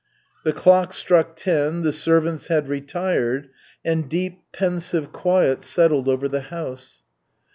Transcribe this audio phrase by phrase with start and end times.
[0.43, 3.49] The clock struck ten, the servants had retired,
[3.85, 7.03] and deep, pensive quiet settled over the house.